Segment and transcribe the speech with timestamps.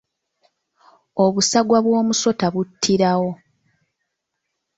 [1.23, 3.31] Obusagwa bw’omusota buttirawo.